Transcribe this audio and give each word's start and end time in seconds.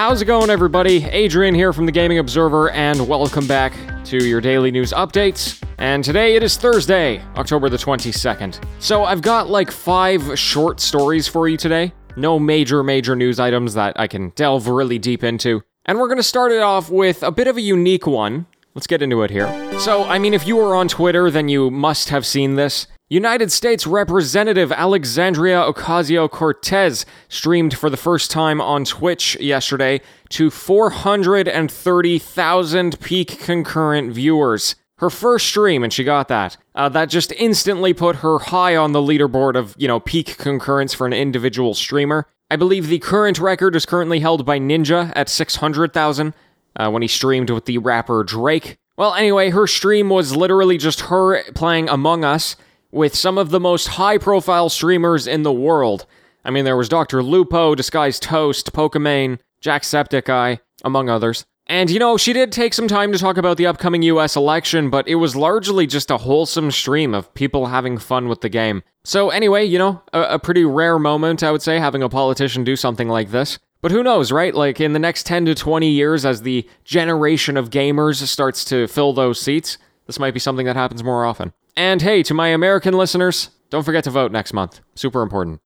How's 0.00 0.22
it 0.22 0.24
going, 0.24 0.48
everybody? 0.48 1.04
Adrian 1.04 1.54
here 1.54 1.74
from 1.74 1.84
the 1.84 1.92
Gaming 1.92 2.20
Observer, 2.20 2.70
and 2.70 3.06
welcome 3.06 3.46
back 3.46 3.74
to 4.06 4.16
your 4.16 4.40
daily 4.40 4.70
news 4.70 4.94
updates. 4.94 5.62
And 5.76 6.02
today 6.02 6.36
it 6.36 6.42
is 6.42 6.56
Thursday, 6.56 7.20
October 7.36 7.68
the 7.68 7.76
22nd. 7.76 8.64
So 8.78 9.04
I've 9.04 9.20
got 9.20 9.50
like 9.50 9.70
five 9.70 10.38
short 10.38 10.80
stories 10.80 11.28
for 11.28 11.48
you 11.48 11.58
today. 11.58 11.92
No 12.16 12.38
major, 12.38 12.82
major 12.82 13.14
news 13.14 13.38
items 13.38 13.74
that 13.74 14.00
I 14.00 14.06
can 14.06 14.30
delve 14.30 14.68
really 14.68 14.98
deep 14.98 15.22
into. 15.22 15.60
And 15.84 15.98
we're 15.98 16.08
going 16.08 16.16
to 16.16 16.22
start 16.22 16.50
it 16.50 16.62
off 16.62 16.88
with 16.88 17.22
a 17.22 17.30
bit 17.30 17.46
of 17.46 17.58
a 17.58 17.60
unique 17.60 18.06
one. 18.06 18.46
Let's 18.74 18.86
get 18.86 19.02
into 19.02 19.22
it 19.22 19.30
here. 19.30 19.48
So, 19.80 20.04
I 20.04 20.18
mean, 20.18 20.32
if 20.32 20.46
you 20.46 20.56
were 20.56 20.74
on 20.74 20.88
Twitter, 20.88 21.30
then 21.30 21.50
you 21.50 21.70
must 21.70 22.08
have 22.08 22.24
seen 22.24 22.54
this. 22.54 22.86
United 23.12 23.50
States 23.50 23.88
Representative 23.88 24.70
Alexandria 24.70 25.62
Ocasio 25.62 26.30
Cortez 26.30 27.04
streamed 27.28 27.76
for 27.76 27.90
the 27.90 27.96
first 27.96 28.30
time 28.30 28.60
on 28.60 28.84
Twitch 28.84 29.36
yesterday 29.40 30.00
to 30.28 30.48
430,000 30.48 33.00
peak 33.00 33.40
concurrent 33.40 34.12
viewers. 34.12 34.76
Her 34.98 35.10
first 35.10 35.48
stream, 35.48 35.82
and 35.82 35.92
she 35.92 36.04
got 36.04 36.28
that. 36.28 36.56
Uh, 36.76 36.88
that 36.90 37.06
just 37.06 37.32
instantly 37.32 37.92
put 37.92 38.14
her 38.16 38.38
high 38.38 38.76
on 38.76 38.92
the 38.92 39.00
leaderboard 39.00 39.56
of, 39.56 39.74
you 39.76 39.88
know, 39.88 39.98
peak 39.98 40.38
concurrence 40.38 40.94
for 40.94 41.04
an 41.04 41.12
individual 41.12 41.74
streamer. 41.74 42.28
I 42.48 42.54
believe 42.54 42.86
the 42.86 43.00
current 43.00 43.40
record 43.40 43.74
is 43.74 43.86
currently 43.86 44.20
held 44.20 44.46
by 44.46 44.60
Ninja 44.60 45.12
at 45.16 45.28
600,000 45.28 46.32
uh, 46.76 46.90
when 46.90 47.02
he 47.02 47.08
streamed 47.08 47.50
with 47.50 47.64
the 47.64 47.78
rapper 47.78 48.22
Drake. 48.22 48.76
Well, 48.96 49.14
anyway, 49.14 49.50
her 49.50 49.66
stream 49.66 50.10
was 50.10 50.36
literally 50.36 50.78
just 50.78 51.00
her 51.00 51.42
playing 51.54 51.88
Among 51.88 52.24
Us 52.24 52.54
with 52.90 53.14
some 53.14 53.38
of 53.38 53.50
the 53.50 53.60
most 53.60 53.88
high 53.88 54.18
profile 54.18 54.68
streamers 54.68 55.26
in 55.26 55.42
the 55.42 55.52
world. 55.52 56.06
I 56.44 56.50
mean, 56.50 56.64
there 56.64 56.76
was 56.76 56.88
Dr. 56.88 57.22
Lupo, 57.22 57.74
Disguised 57.74 58.22
Toast, 58.22 58.72
Pokimane, 58.72 59.38
Jacksepticeye, 59.62 60.58
among 60.84 61.08
others. 61.08 61.44
And 61.66 61.88
you 61.88 62.00
know, 62.00 62.16
she 62.16 62.32
did 62.32 62.50
take 62.50 62.74
some 62.74 62.88
time 62.88 63.12
to 63.12 63.18
talk 63.18 63.36
about 63.36 63.56
the 63.56 63.66
upcoming 63.66 64.02
US 64.02 64.34
election, 64.34 64.90
but 64.90 65.06
it 65.06 65.14
was 65.14 65.36
largely 65.36 65.86
just 65.86 66.10
a 66.10 66.16
wholesome 66.16 66.72
stream 66.72 67.14
of 67.14 67.32
people 67.34 67.66
having 67.66 67.96
fun 67.96 68.26
with 68.26 68.40
the 68.40 68.48
game. 68.48 68.82
So, 69.04 69.30
anyway, 69.30 69.64
you 69.64 69.78
know, 69.78 70.02
a, 70.12 70.22
a, 70.22 70.38
pretty 70.38 70.64
rare 70.64 70.98
moment, 70.98 71.42
I 71.42 71.52
would 71.52 71.62
say, 71.62 71.78
having 71.78 72.02
a 72.02 72.08
politician 72.08 72.64
do 72.64 72.74
something 72.74 73.08
like 73.08 73.30
this. 73.30 73.58
But 73.82 73.92
who 73.92 74.02
knows, 74.02 74.32
right? 74.32 74.54
Like, 74.54 74.80
in 74.80 74.92
the 74.92 74.98
next 74.98 75.24
10 75.26 75.46
to 75.46 75.54
20 75.54 75.88
years, 75.88 76.26
as 76.26 76.42
the 76.42 76.68
generation 76.84 77.56
of 77.56 77.70
gamers 77.70 78.16
starts 78.26 78.64
to 78.66 78.88
fill 78.88 79.12
those 79.12 79.40
seats, 79.40 79.78
this 80.06 80.18
might 80.18 80.34
be 80.34 80.40
something 80.40 80.66
that 80.66 80.76
happens 80.76 81.04
more 81.04 81.24
often. 81.24 81.52
And 81.80 82.02
hey, 82.02 82.22
to 82.24 82.34
my 82.34 82.48
American 82.48 82.92
listeners, 82.92 83.48
don't 83.70 83.84
forget 83.84 84.04
to 84.04 84.10
vote 84.10 84.30
next 84.30 84.52
month. 84.52 84.82
Super 84.94 85.22
important. 85.22 85.60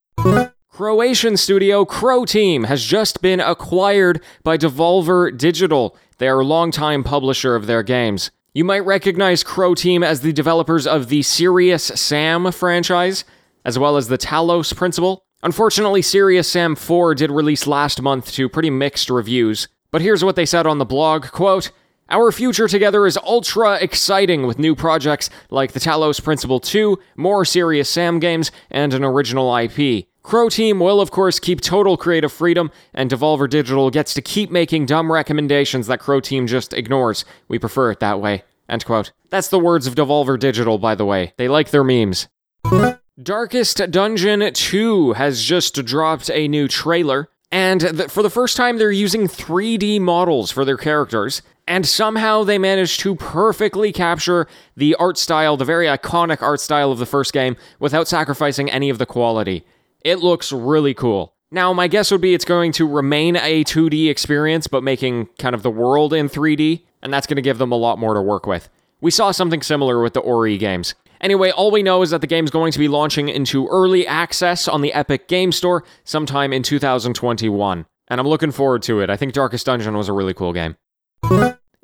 Croatian 0.68 1.36
studio 1.36 1.84
Croteam 1.84 2.66
has 2.66 2.84
just 2.84 3.20
been 3.20 3.40
acquired 3.40 4.22
by 4.44 4.56
Devolver 4.56 5.36
Digital. 5.36 5.96
They 6.18 6.28
are 6.28 6.38
a 6.38 6.44
longtime 6.44 7.02
publisher 7.02 7.56
of 7.56 7.66
their 7.66 7.82
games. 7.82 8.30
You 8.52 8.62
might 8.62 8.86
recognize 8.86 9.42
Croteam 9.42 10.04
as 10.04 10.20
the 10.20 10.32
developers 10.32 10.86
of 10.86 11.08
the 11.08 11.22
Serious 11.22 11.82
Sam 11.82 12.52
franchise, 12.52 13.24
as 13.64 13.76
well 13.76 13.96
as 13.96 14.06
the 14.06 14.16
Talos 14.16 14.72
Principle. 14.72 15.24
Unfortunately, 15.42 16.00
Serious 16.00 16.48
Sam 16.48 16.76
4 16.76 17.16
did 17.16 17.32
release 17.32 17.66
last 17.66 18.00
month 18.00 18.30
to 18.34 18.48
pretty 18.48 18.70
mixed 18.70 19.10
reviews, 19.10 19.66
but 19.90 20.00
here's 20.00 20.22
what 20.22 20.36
they 20.36 20.46
said 20.46 20.64
on 20.64 20.78
the 20.78 20.84
blog, 20.84 21.32
quote, 21.32 21.72
our 22.10 22.30
future 22.32 22.68
together 22.68 23.06
is 23.06 23.16
ultra 23.18 23.76
exciting 23.76 24.46
with 24.46 24.58
new 24.58 24.74
projects 24.74 25.30
like 25.50 25.72
the 25.72 25.80
Talos 25.80 26.22
Principle 26.22 26.60
2, 26.60 26.98
more 27.16 27.44
Serious 27.44 27.88
Sam 27.88 28.18
games, 28.18 28.50
and 28.70 28.92
an 28.92 29.04
original 29.04 29.54
IP. 29.56 30.06
Croteam 30.22 30.80
will, 30.80 31.00
of 31.00 31.10
course, 31.10 31.38
keep 31.38 31.60
total 31.60 31.96
creative 31.96 32.32
freedom, 32.32 32.70
and 32.94 33.10
Devolver 33.10 33.48
Digital 33.48 33.90
gets 33.90 34.14
to 34.14 34.22
keep 34.22 34.50
making 34.50 34.86
dumb 34.86 35.12
recommendations 35.12 35.86
that 35.86 36.00
Croteam 36.00 36.46
just 36.46 36.72
ignores. 36.72 37.24
We 37.48 37.58
prefer 37.58 37.90
it 37.90 38.00
that 38.00 38.20
way. 38.20 38.42
End 38.68 38.84
quote. 38.84 39.12
That's 39.28 39.48
the 39.48 39.58
words 39.58 39.86
of 39.86 39.94
Devolver 39.94 40.38
Digital, 40.38 40.78
by 40.78 40.94
the 40.94 41.04
way. 41.04 41.34
They 41.36 41.48
like 41.48 41.70
their 41.70 41.84
memes. 41.84 42.28
Darkest 43.22 43.90
Dungeon 43.90 44.52
2 44.52 45.12
has 45.12 45.42
just 45.42 45.84
dropped 45.84 46.30
a 46.30 46.48
new 46.48 46.68
trailer, 46.68 47.28
and 47.52 47.80
th- 47.80 48.10
for 48.10 48.22
the 48.22 48.30
first 48.30 48.56
time, 48.56 48.78
they're 48.78 48.90
using 48.90 49.28
3D 49.28 50.00
models 50.00 50.50
for 50.50 50.64
their 50.64 50.76
characters. 50.78 51.42
And 51.66 51.86
somehow 51.86 52.44
they 52.44 52.58
managed 52.58 53.00
to 53.00 53.14
perfectly 53.14 53.90
capture 53.92 54.46
the 54.76 54.94
art 54.96 55.16
style, 55.16 55.56
the 55.56 55.64
very 55.64 55.86
iconic 55.86 56.42
art 56.42 56.60
style 56.60 56.92
of 56.92 56.98
the 56.98 57.06
first 57.06 57.32
game, 57.32 57.56
without 57.78 58.06
sacrificing 58.06 58.70
any 58.70 58.90
of 58.90 58.98
the 58.98 59.06
quality. 59.06 59.64
It 60.02 60.18
looks 60.18 60.52
really 60.52 60.92
cool. 60.92 61.32
Now, 61.50 61.72
my 61.72 61.88
guess 61.88 62.10
would 62.10 62.20
be 62.20 62.34
it's 62.34 62.44
going 62.44 62.72
to 62.72 62.86
remain 62.86 63.36
a 63.36 63.64
2D 63.64 64.10
experience, 64.10 64.66
but 64.66 64.82
making 64.82 65.28
kind 65.38 65.54
of 65.54 65.62
the 65.62 65.70
world 65.70 66.12
in 66.12 66.28
3D, 66.28 66.82
and 67.00 67.12
that's 67.12 67.26
going 67.26 67.36
to 67.36 67.42
give 67.42 67.58
them 67.58 67.72
a 67.72 67.76
lot 67.76 67.98
more 67.98 68.12
to 68.12 68.20
work 68.20 68.46
with. 68.46 68.68
We 69.00 69.10
saw 69.10 69.30
something 69.30 69.62
similar 69.62 70.02
with 70.02 70.14
the 70.14 70.20
Ori 70.20 70.58
games. 70.58 70.94
Anyway, 71.20 71.50
all 71.50 71.70
we 71.70 71.82
know 71.82 72.02
is 72.02 72.10
that 72.10 72.20
the 72.20 72.26
game's 72.26 72.50
going 72.50 72.72
to 72.72 72.78
be 72.78 72.88
launching 72.88 73.28
into 73.28 73.68
early 73.68 74.06
access 74.06 74.68
on 74.68 74.82
the 74.82 74.92
Epic 74.92 75.28
Game 75.28 75.52
Store 75.52 75.84
sometime 76.02 76.52
in 76.52 76.62
2021. 76.62 77.86
And 78.08 78.20
I'm 78.20 78.28
looking 78.28 78.50
forward 78.50 78.82
to 78.82 79.00
it. 79.00 79.08
I 79.08 79.16
think 79.16 79.32
Darkest 79.32 79.64
Dungeon 79.64 79.96
was 79.96 80.08
a 80.08 80.12
really 80.12 80.34
cool 80.34 80.52
game. 80.52 80.76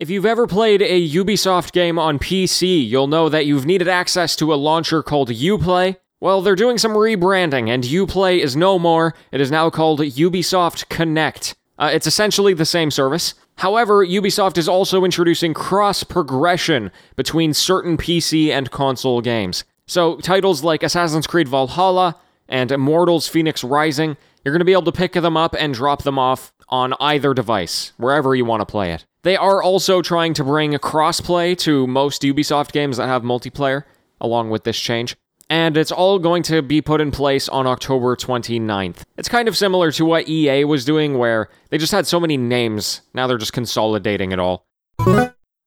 If 0.00 0.08
you've 0.08 0.24
ever 0.24 0.46
played 0.46 0.80
a 0.80 1.10
Ubisoft 1.10 1.72
game 1.72 1.98
on 1.98 2.18
PC, 2.18 2.88
you'll 2.88 3.06
know 3.06 3.28
that 3.28 3.44
you've 3.44 3.66
needed 3.66 3.86
access 3.86 4.34
to 4.36 4.54
a 4.54 4.56
launcher 4.56 5.02
called 5.02 5.28
Uplay. 5.28 5.96
Well, 6.20 6.40
they're 6.40 6.56
doing 6.56 6.78
some 6.78 6.92
rebranding, 6.92 7.68
and 7.68 7.84
Uplay 7.84 8.38
is 8.38 8.56
no 8.56 8.78
more. 8.78 9.14
It 9.30 9.42
is 9.42 9.50
now 9.50 9.68
called 9.68 10.00
Ubisoft 10.00 10.88
Connect. 10.88 11.54
Uh, 11.78 11.90
it's 11.92 12.06
essentially 12.06 12.54
the 12.54 12.64
same 12.64 12.90
service. 12.90 13.34
However, 13.56 14.04
Ubisoft 14.06 14.56
is 14.56 14.68
also 14.68 15.04
introducing 15.04 15.52
cross 15.52 16.02
progression 16.02 16.90
between 17.14 17.52
certain 17.52 17.98
PC 17.98 18.48
and 18.48 18.70
console 18.70 19.20
games. 19.20 19.64
So, 19.86 20.16
titles 20.16 20.64
like 20.64 20.82
Assassin's 20.82 21.26
Creed 21.26 21.46
Valhalla 21.46 22.16
and 22.48 22.72
Immortals 22.72 23.28
Fenyx 23.28 23.68
Rising, 23.68 24.16
you're 24.44 24.52
going 24.54 24.60
to 24.60 24.64
be 24.64 24.72
able 24.72 24.82
to 24.84 24.92
pick 24.92 25.12
them 25.12 25.36
up 25.36 25.54
and 25.58 25.74
drop 25.74 26.04
them 26.04 26.18
off 26.18 26.54
on 26.70 26.94
either 27.00 27.34
device, 27.34 27.92
wherever 27.98 28.34
you 28.34 28.46
want 28.46 28.62
to 28.62 28.66
play 28.66 28.92
it. 28.92 29.04
They 29.22 29.36
are 29.36 29.62
also 29.62 30.00
trying 30.00 30.34
to 30.34 30.44
bring 30.44 30.72
crossplay 30.72 31.56
to 31.58 31.86
most 31.86 32.22
Ubisoft 32.22 32.72
games 32.72 32.96
that 32.96 33.06
have 33.06 33.22
multiplayer, 33.22 33.84
along 34.20 34.50
with 34.50 34.64
this 34.64 34.78
change. 34.78 35.16
And 35.50 35.76
it's 35.76 35.90
all 35.90 36.18
going 36.18 36.42
to 36.44 36.62
be 36.62 36.80
put 36.80 37.00
in 37.00 37.10
place 37.10 37.48
on 37.48 37.66
October 37.66 38.16
29th. 38.16 39.02
It's 39.16 39.28
kind 39.28 39.48
of 39.48 39.56
similar 39.56 39.90
to 39.92 40.04
what 40.04 40.28
EA 40.28 40.64
was 40.64 40.84
doing, 40.84 41.18
where 41.18 41.48
they 41.70 41.76
just 41.76 41.92
had 41.92 42.06
so 42.06 42.20
many 42.20 42.36
names. 42.36 43.02
Now 43.12 43.26
they're 43.26 43.36
just 43.36 43.52
consolidating 43.52 44.32
it 44.32 44.38
all. 44.38 44.64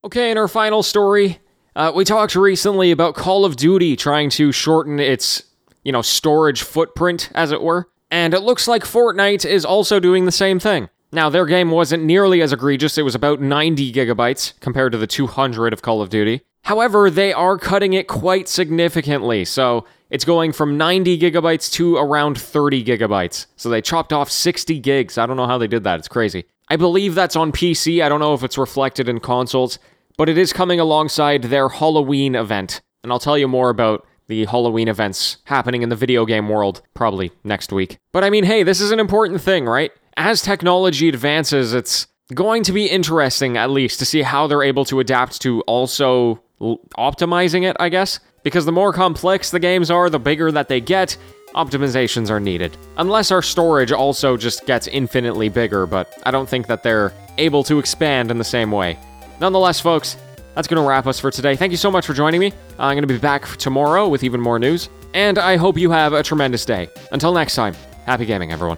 Okay, 0.05 0.31
in 0.31 0.37
our 0.37 0.47
final 0.47 0.83
story, 0.83 1.39
uh, 1.75 1.91
we 1.93 2.05
talked 2.05 2.35
recently 2.35 2.91
about 2.91 3.15
Call 3.15 3.45
of 3.45 3.55
Duty 3.55 3.95
trying 3.95 4.29
to 4.31 4.51
shorten 4.51 4.99
its, 4.99 5.43
you 5.83 5.91
know, 5.91 6.01
storage 6.01 6.63
footprint, 6.63 7.29
as 7.35 7.51
it 7.51 7.61
were. 7.61 7.89
And 8.09 8.33
it 8.33 8.41
looks 8.41 8.67
like 8.67 8.83
Fortnite 8.83 9.45
is 9.45 9.65
also 9.65 9.99
doing 9.99 10.25
the 10.25 10.31
same 10.31 10.59
thing. 10.59 10.89
Now, 11.13 11.29
their 11.29 11.45
game 11.45 11.69
wasn't 11.69 12.05
nearly 12.05 12.41
as 12.41 12.51
egregious, 12.51 12.97
it 12.97 13.03
was 13.03 13.13
about 13.13 13.39
90 13.39 13.93
gigabytes 13.93 14.59
compared 14.61 14.93
to 14.93 14.97
the 14.97 15.05
200 15.05 15.71
of 15.71 15.83
Call 15.83 16.01
of 16.01 16.09
Duty. 16.09 16.41
However, 16.63 17.11
they 17.11 17.31
are 17.31 17.59
cutting 17.59 17.93
it 17.93 18.07
quite 18.07 18.47
significantly, 18.47 19.45
so 19.45 19.85
it's 20.09 20.25
going 20.25 20.53
from 20.53 20.75
90 20.75 21.19
gigabytes 21.19 21.71
to 21.73 21.97
around 21.97 22.41
30 22.41 22.83
gigabytes. 22.83 23.45
So 23.57 23.69
they 23.69 23.79
chopped 23.79 24.11
off 24.11 24.31
60 24.31 24.79
gigs. 24.79 25.19
I 25.19 25.27
don't 25.27 25.37
know 25.37 25.45
how 25.45 25.59
they 25.59 25.67
did 25.67 25.83
that, 25.83 25.99
it's 25.99 26.07
crazy. 26.07 26.45
I 26.69 26.77
believe 26.77 27.13
that's 27.13 27.35
on 27.35 27.51
PC, 27.51 28.03
I 28.03 28.09
don't 28.09 28.19
know 28.19 28.33
if 28.33 28.41
it's 28.41 28.57
reflected 28.57 29.07
in 29.07 29.19
consoles, 29.19 29.77
but 30.17 30.29
it 30.29 30.37
is 30.39 30.51
coming 30.51 30.79
alongside 30.79 31.43
their 31.43 31.69
Halloween 31.69 32.33
event. 32.33 32.81
And 33.03 33.11
I'll 33.11 33.19
tell 33.19 33.37
you 33.37 33.47
more 33.47 33.69
about 33.69 34.07
the 34.33 34.45
Halloween 34.45 34.87
events 34.87 35.37
happening 35.45 35.81
in 35.83 35.89
the 35.89 35.95
video 35.95 36.25
game 36.25 36.49
world 36.49 36.81
probably 36.93 37.31
next 37.43 37.71
week. 37.71 37.97
But 38.11 38.23
I 38.23 38.29
mean, 38.29 38.43
hey, 38.43 38.63
this 38.63 38.81
is 38.81 38.91
an 38.91 38.99
important 38.99 39.41
thing, 39.41 39.65
right? 39.65 39.91
as 40.17 40.41
technology 40.41 41.09
advances, 41.09 41.73
it's 41.73 42.07
going 42.33 42.63
to 42.63 42.71
be 42.71 42.87
interesting, 42.87 43.57
at 43.57 43.69
least, 43.69 43.99
to 43.99 44.05
see 44.05 44.21
how 44.21 44.47
they're 44.47 44.63
able 44.63 44.85
to 44.85 44.99
adapt 44.99 45.41
to 45.41 45.61
also 45.61 46.41
l- 46.61 46.79
optimizing 46.97 47.63
it, 47.69 47.75
I 47.79 47.89
guess. 47.89 48.19
Because 48.43 48.65
the 48.65 48.71
more 48.71 48.91
complex 48.91 49.51
the 49.51 49.59
games 49.59 49.89
are, 49.89 50.09
the 50.09 50.19
bigger 50.19 50.51
that 50.51 50.67
they 50.67 50.81
get, 50.81 51.17
optimizations 51.55 52.29
are 52.29 52.39
needed. 52.39 52.75
Unless 52.97 53.31
our 53.31 53.41
storage 53.41 53.91
also 53.91 54.35
just 54.35 54.65
gets 54.65 54.87
infinitely 54.87 55.49
bigger, 55.49 55.85
but 55.85 56.13
I 56.23 56.31
don't 56.31 56.49
think 56.49 56.67
that 56.67 56.83
they're 56.83 57.13
able 57.37 57.63
to 57.63 57.79
expand 57.79 58.31
in 58.31 58.37
the 58.37 58.43
same 58.43 58.71
way. 58.71 58.99
Nonetheless, 59.39 59.79
folks, 59.79 60.17
that's 60.55 60.67
going 60.67 60.81
to 60.81 60.87
wrap 60.87 61.07
us 61.07 61.19
for 61.19 61.31
today. 61.31 61.55
Thank 61.55 61.71
you 61.71 61.77
so 61.77 61.91
much 61.91 62.05
for 62.05 62.13
joining 62.13 62.39
me. 62.39 62.53
I'm 62.79 62.95
going 62.95 63.07
to 63.07 63.13
be 63.13 63.17
back 63.17 63.45
tomorrow 63.57 64.07
with 64.07 64.23
even 64.23 64.39
more 64.41 64.59
news, 64.59 64.89
and 65.13 65.37
I 65.37 65.57
hope 65.57 65.77
you 65.77 65.91
have 65.91 66.13
a 66.13 66.23
tremendous 66.23 66.65
day. 66.65 66.89
Until 67.11 67.33
next 67.33 67.55
time, 67.55 67.75
happy 68.05 68.25
gaming, 68.25 68.51
everyone. 68.51 68.77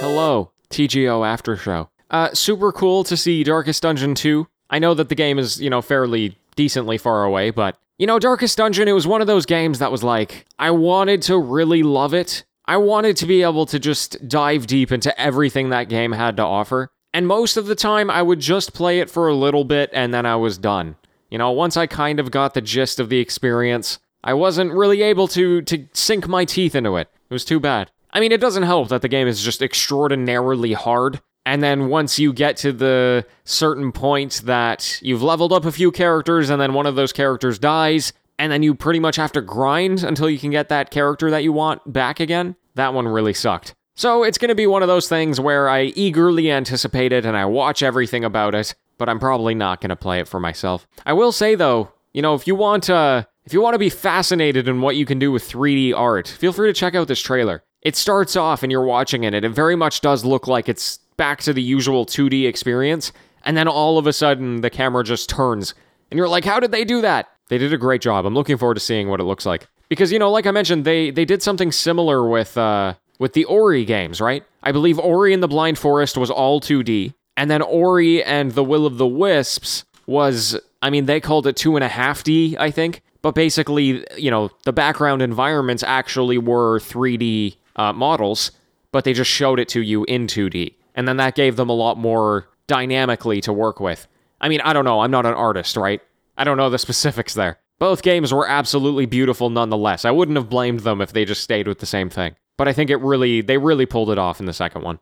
Hello, 0.00 0.50
TGO 0.70 1.26
After 1.26 1.56
Show. 1.56 1.88
Uh, 2.10 2.32
super 2.34 2.72
cool 2.72 3.04
to 3.04 3.16
see 3.16 3.42
Darkest 3.44 3.82
Dungeon 3.82 4.14
2. 4.14 4.46
I 4.70 4.78
know 4.78 4.94
that 4.94 5.08
the 5.08 5.14
game 5.14 5.38
is, 5.38 5.60
you 5.60 5.70
know, 5.70 5.80
fairly 5.82 6.36
decently 6.56 6.98
far 6.98 7.24
away, 7.24 7.50
but, 7.50 7.76
You 7.98 8.06
know, 8.06 8.18
Darkest 8.18 8.58
Dungeon, 8.58 8.88
it 8.88 8.92
was 8.92 9.06
one 9.06 9.20
of 9.20 9.26
those 9.28 9.46
games 9.46 9.78
that 9.78 9.92
was 9.92 10.02
like, 10.02 10.46
I 10.58 10.70
wanted 10.72 11.22
to 11.22 11.38
really 11.38 11.82
love 11.84 12.14
it. 12.14 12.44
I 12.66 12.76
wanted 12.76 13.16
to 13.18 13.26
be 13.26 13.42
able 13.42 13.66
to 13.66 13.78
just 13.78 14.28
dive 14.28 14.66
deep 14.66 14.92
into 14.92 15.18
everything 15.20 15.70
that 15.70 15.88
game 15.88 16.12
had 16.12 16.36
to 16.36 16.44
offer. 16.44 16.90
And 17.14 17.26
most 17.26 17.56
of 17.56 17.66
the 17.66 17.74
time, 17.74 18.10
I 18.10 18.22
would 18.22 18.40
just 18.40 18.72
play 18.72 19.00
it 19.00 19.10
for 19.10 19.28
a 19.28 19.34
little 19.34 19.64
bit 19.64 19.90
and 19.92 20.14
then 20.14 20.24
I 20.24 20.36
was 20.36 20.58
done. 20.58 20.96
You 21.30 21.38
know, 21.38 21.50
once 21.50 21.76
I 21.76 21.86
kind 21.86 22.20
of 22.20 22.30
got 22.30 22.54
the 22.54 22.60
gist 22.60 23.00
of 23.00 23.08
the 23.08 23.18
experience, 23.18 23.98
I 24.24 24.34
wasn't 24.34 24.72
really 24.72 25.02
able 25.02 25.28
to 25.28 25.62
to 25.62 25.88
sink 25.92 26.28
my 26.28 26.44
teeth 26.44 26.74
into 26.74 26.96
it. 26.96 27.08
It 27.28 27.32
was 27.32 27.44
too 27.44 27.58
bad. 27.58 27.90
I 28.12 28.20
mean, 28.20 28.32
it 28.32 28.40
doesn't 28.40 28.62
help 28.64 28.88
that 28.90 29.02
the 29.02 29.08
game 29.08 29.26
is 29.26 29.42
just 29.42 29.62
extraordinarily 29.62 30.74
hard. 30.74 31.20
And 31.44 31.62
then 31.62 31.88
once 31.88 32.18
you 32.18 32.32
get 32.32 32.56
to 32.58 32.72
the 32.72 33.26
certain 33.44 33.90
point 33.90 34.42
that 34.44 35.00
you've 35.02 35.22
leveled 35.22 35.52
up 35.52 35.64
a 35.64 35.72
few 35.72 35.90
characters 35.90 36.50
and 36.50 36.60
then 36.60 36.72
one 36.72 36.86
of 36.86 36.94
those 36.94 37.12
characters 37.12 37.58
dies, 37.58 38.12
and 38.42 38.50
then 38.50 38.64
you 38.64 38.74
pretty 38.74 38.98
much 38.98 39.14
have 39.14 39.30
to 39.30 39.40
grind 39.40 40.02
until 40.02 40.28
you 40.28 40.36
can 40.36 40.50
get 40.50 40.68
that 40.68 40.90
character 40.90 41.30
that 41.30 41.44
you 41.44 41.52
want 41.52 41.92
back 41.92 42.18
again, 42.18 42.56
that 42.74 42.92
one 42.92 43.06
really 43.06 43.32
sucked. 43.32 43.76
So 43.94 44.24
it's 44.24 44.36
going 44.36 44.48
to 44.48 44.56
be 44.56 44.66
one 44.66 44.82
of 44.82 44.88
those 44.88 45.08
things 45.08 45.38
where 45.38 45.68
I 45.68 45.82
eagerly 45.94 46.50
anticipate 46.50 47.12
it 47.12 47.24
and 47.24 47.36
I 47.36 47.44
watch 47.44 47.84
everything 47.84 48.24
about 48.24 48.56
it, 48.56 48.74
but 48.98 49.08
I'm 49.08 49.20
probably 49.20 49.54
not 49.54 49.80
going 49.80 49.90
to 49.90 49.96
play 49.96 50.18
it 50.18 50.26
for 50.26 50.40
myself. 50.40 50.88
I 51.06 51.12
will 51.12 51.30
say 51.30 51.54
though, 51.54 51.92
you 52.12 52.20
know, 52.20 52.34
if 52.34 52.48
you 52.48 52.56
want 52.56 52.90
uh 52.90 53.26
if 53.44 53.52
you 53.52 53.60
want 53.60 53.74
to 53.74 53.78
be 53.78 53.90
fascinated 53.90 54.66
in 54.66 54.80
what 54.80 54.96
you 54.96 55.06
can 55.06 55.20
do 55.20 55.30
with 55.30 55.48
3D 55.48 55.94
art, 55.96 56.26
feel 56.26 56.52
free 56.52 56.68
to 56.68 56.72
check 56.72 56.96
out 56.96 57.06
this 57.06 57.20
trailer. 57.20 57.62
It 57.80 57.94
starts 57.94 58.34
off 58.34 58.64
and 58.64 58.72
you're 58.72 58.84
watching 58.84 59.22
it 59.22 59.34
and 59.34 59.44
it 59.44 59.50
very 59.50 59.76
much 59.76 60.00
does 60.00 60.24
look 60.24 60.48
like 60.48 60.68
it's 60.68 60.98
back 61.16 61.42
to 61.42 61.52
the 61.52 61.62
usual 61.62 62.06
2D 62.06 62.48
experience, 62.48 63.12
and 63.44 63.56
then 63.56 63.68
all 63.68 63.98
of 63.98 64.08
a 64.08 64.12
sudden 64.12 64.62
the 64.62 64.70
camera 64.70 65.04
just 65.04 65.28
turns 65.28 65.74
and 66.10 66.18
you're 66.18 66.28
like, 66.28 66.44
"How 66.44 66.58
did 66.58 66.72
they 66.72 66.84
do 66.84 67.02
that?" 67.02 67.28
They 67.52 67.58
did 67.58 67.74
a 67.74 67.76
great 67.76 68.00
job. 68.00 68.24
I'm 68.24 68.32
looking 68.32 68.56
forward 68.56 68.76
to 68.76 68.80
seeing 68.80 69.10
what 69.10 69.20
it 69.20 69.24
looks 69.24 69.44
like. 69.44 69.68
Because 69.90 70.10
you 70.10 70.18
know, 70.18 70.30
like 70.30 70.46
I 70.46 70.52
mentioned, 70.52 70.86
they 70.86 71.10
they 71.10 71.26
did 71.26 71.42
something 71.42 71.70
similar 71.70 72.26
with 72.26 72.56
uh 72.56 72.94
with 73.18 73.34
the 73.34 73.44
Ori 73.44 73.84
games, 73.84 74.22
right? 74.22 74.42
I 74.62 74.72
believe 74.72 74.98
Ori 74.98 75.34
and 75.34 75.42
the 75.42 75.48
Blind 75.48 75.76
Forest 75.78 76.16
was 76.16 76.30
all 76.30 76.62
2D, 76.62 77.12
and 77.36 77.50
then 77.50 77.60
Ori 77.60 78.24
and 78.24 78.52
the 78.52 78.64
Will 78.64 78.86
of 78.86 78.96
the 78.96 79.06
Wisps 79.06 79.84
was, 80.06 80.58
I 80.80 80.88
mean, 80.88 81.04
they 81.04 81.20
called 81.20 81.46
it 81.46 81.54
two 81.54 81.76
and 81.76 81.84
a 81.84 81.88
half 81.88 82.24
D, 82.24 82.56
I 82.58 82.70
think. 82.70 83.02
But 83.20 83.34
basically, 83.34 84.02
you 84.16 84.30
know, 84.30 84.48
the 84.64 84.72
background 84.72 85.20
environments 85.20 85.82
actually 85.82 86.38
were 86.38 86.78
3D 86.78 87.56
uh, 87.76 87.92
models, 87.92 88.50
but 88.92 89.04
they 89.04 89.12
just 89.12 89.30
showed 89.30 89.60
it 89.60 89.68
to 89.68 89.82
you 89.82 90.04
in 90.04 90.26
2D. 90.26 90.72
And 90.94 91.06
then 91.06 91.18
that 91.18 91.34
gave 91.34 91.56
them 91.56 91.68
a 91.68 91.74
lot 91.74 91.98
more 91.98 92.48
dynamically 92.66 93.42
to 93.42 93.52
work 93.52 93.78
with. 93.78 94.08
I 94.40 94.48
mean, 94.48 94.62
I 94.62 94.72
don't 94.72 94.86
know. 94.86 95.00
I'm 95.00 95.10
not 95.10 95.26
an 95.26 95.34
artist, 95.34 95.76
right? 95.76 96.00
I 96.42 96.44
don't 96.44 96.56
know 96.56 96.70
the 96.70 96.78
specifics 96.78 97.34
there. 97.34 97.60
Both 97.78 98.02
games 98.02 98.34
were 98.34 98.48
absolutely 98.48 99.06
beautiful 99.06 99.48
nonetheless. 99.48 100.04
I 100.04 100.10
wouldn't 100.10 100.36
have 100.36 100.48
blamed 100.48 100.80
them 100.80 101.00
if 101.00 101.12
they 101.12 101.24
just 101.24 101.40
stayed 101.40 101.68
with 101.68 101.78
the 101.78 101.86
same 101.86 102.10
thing. 102.10 102.34
But 102.58 102.66
I 102.66 102.72
think 102.72 102.90
it 102.90 102.96
really, 102.96 103.42
they 103.42 103.58
really 103.58 103.86
pulled 103.86 104.10
it 104.10 104.18
off 104.18 104.40
in 104.40 104.46
the 104.46 104.52
second 104.52 104.82
one. 104.82 104.98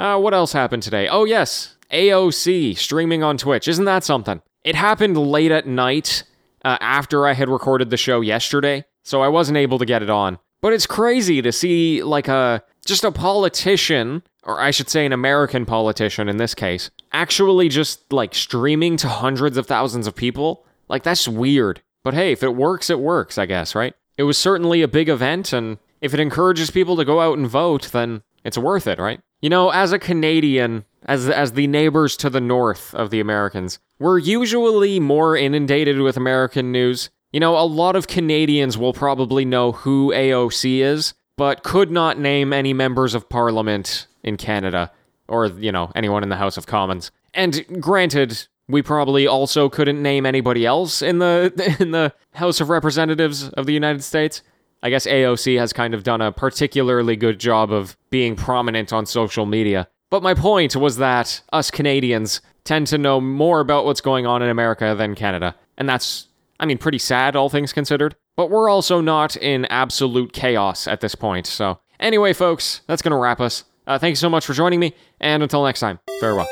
Uh, 0.00 0.18
what 0.18 0.34
else 0.34 0.52
happened 0.52 0.82
today? 0.82 1.06
Oh, 1.06 1.24
yes, 1.24 1.76
AOC 1.92 2.76
streaming 2.76 3.22
on 3.22 3.38
Twitch. 3.38 3.68
Isn't 3.68 3.84
that 3.84 4.02
something? 4.02 4.42
It 4.64 4.74
happened 4.74 5.16
late 5.16 5.52
at 5.52 5.64
night 5.64 6.24
uh, 6.64 6.76
after 6.80 7.24
I 7.24 7.34
had 7.34 7.48
recorded 7.48 7.90
the 7.90 7.96
show 7.96 8.20
yesterday, 8.20 8.84
so 9.04 9.22
I 9.22 9.28
wasn't 9.28 9.58
able 9.58 9.78
to 9.78 9.86
get 9.86 10.02
it 10.02 10.10
on. 10.10 10.40
But 10.60 10.72
it's 10.72 10.88
crazy 10.88 11.40
to 11.40 11.52
see, 11.52 12.02
like, 12.02 12.26
a 12.26 12.64
just 12.84 13.04
a 13.04 13.12
politician, 13.12 14.24
or 14.42 14.60
I 14.60 14.72
should 14.72 14.88
say 14.88 15.06
an 15.06 15.12
American 15.12 15.66
politician 15.66 16.28
in 16.28 16.38
this 16.38 16.56
case, 16.56 16.90
actually 17.12 17.68
just 17.68 18.12
like 18.12 18.34
streaming 18.34 18.96
to 18.96 19.08
hundreds 19.08 19.56
of 19.56 19.68
thousands 19.68 20.08
of 20.08 20.16
people. 20.16 20.66
Like, 20.90 21.02
that's 21.02 21.26
weird. 21.26 21.82
But 22.02 22.14
hey, 22.14 22.32
if 22.32 22.42
it 22.42 22.54
works, 22.54 22.90
it 22.90 23.00
works, 23.00 23.38
I 23.38 23.46
guess, 23.46 23.74
right? 23.74 23.94
It 24.16 24.24
was 24.24 24.36
certainly 24.36 24.82
a 24.82 24.88
big 24.88 25.08
event, 25.08 25.52
and 25.52 25.78
if 26.00 26.12
it 26.12 26.20
encourages 26.20 26.70
people 26.70 26.96
to 26.96 27.04
go 27.04 27.20
out 27.20 27.38
and 27.38 27.46
vote, 27.46 27.90
then 27.92 28.22
it's 28.44 28.58
worth 28.58 28.86
it, 28.86 28.98
right? 28.98 29.20
You 29.40 29.48
know, 29.48 29.70
as 29.70 29.92
a 29.92 29.98
Canadian, 29.98 30.84
as 31.04 31.28
as 31.28 31.52
the 31.52 31.66
neighbors 31.66 32.16
to 32.18 32.28
the 32.28 32.40
north 32.40 32.94
of 32.94 33.10
the 33.10 33.20
Americans, 33.20 33.78
we're 33.98 34.18
usually 34.18 35.00
more 35.00 35.36
inundated 35.36 36.00
with 36.00 36.16
American 36.16 36.72
news. 36.72 37.10
You 37.32 37.40
know, 37.40 37.56
a 37.56 37.64
lot 37.64 37.96
of 37.96 38.08
Canadians 38.08 38.76
will 38.76 38.92
probably 38.92 39.44
know 39.44 39.72
who 39.72 40.12
AOC 40.12 40.80
is, 40.80 41.14
but 41.36 41.62
could 41.62 41.90
not 41.90 42.18
name 42.18 42.52
any 42.52 42.72
members 42.72 43.14
of 43.14 43.28
parliament 43.28 44.06
in 44.22 44.36
Canada 44.36 44.90
or, 45.28 45.46
you 45.46 45.72
know, 45.72 45.92
anyone 45.94 46.22
in 46.22 46.28
the 46.28 46.36
House 46.36 46.56
of 46.56 46.66
Commons. 46.66 47.10
And 47.32 47.64
granted, 47.80 48.48
we 48.70 48.82
probably 48.82 49.26
also 49.26 49.68
couldn't 49.68 50.02
name 50.02 50.26
anybody 50.26 50.66
else 50.66 51.02
in 51.02 51.18
the 51.18 51.76
in 51.80 51.90
the 51.90 52.12
House 52.34 52.60
of 52.60 52.68
Representatives 52.68 53.48
of 53.50 53.66
the 53.66 53.72
United 53.72 54.02
States. 54.02 54.42
I 54.82 54.90
guess 54.90 55.06
AOC 55.06 55.58
has 55.58 55.72
kind 55.72 55.92
of 55.92 56.04
done 56.04 56.22
a 56.22 56.32
particularly 56.32 57.16
good 57.16 57.38
job 57.38 57.70
of 57.70 57.96
being 58.08 58.34
prominent 58.34 58.92
on 58.92 59.04
social 59.04 59.44
media. 59.44 59.88
But 60.10 60.22
my 60.22 60.34
point 60.34 60.74
was 60.74 60.96
that 60.96 61.42
us 61.52 61.70
Canadians 61.70 62.40
tend 62.64 62.86
to 62.88 62.98
know 62.98 63.20
more 63.20 63.60
about 63.60 63.84
what's 63.84 64.00
going 64.00 64.26
on 64.26 64.42
in 64.42 64.48
America 64.48 64.94
than 64.96 65.14
Canada. 65.14 65.54
And 65.78 65.88
that's, 65.88 66.28
I 66.58 66.66
mean, 66.66 66.78
pretty 66.78 66.98
sad, 66.98 67.36
all 67.36 67.48
things 67.48 67.72
considered. 67.72 68.16
But 68.36 68.50
we're 68.50 68.68
also 68.68 69.00
not 69.00 69.36
in 69.36 69.66
absolute 69.66 70.32
chaos 70.32 70.88
at 70.88 71.00
this 71.00 71.14
point. 71.14 71.46
So, 71.46 71.78
anyway, 72.00 72.32
folks, 72.32 72.80
that's 72.86 73.02
going 73.02 73.12
to 73.12 73.18
wrap 73.18 73.40
us. 73.40 73.64
Uh, 73.86 73.98
thank 73.98 74.12
you 74.12 74.16
so 74.16 74.30
much 74.30 74.46
for 74.46 74.52
joining 74.52 74.80
me, 74.80 74.94
and 75.20 75.42
until 75.42 75.64
next 75.64 75.80
time, 75.80 75.98
farewell. 76.20 76.48